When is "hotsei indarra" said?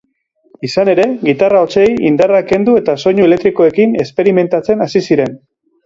1.65-2.41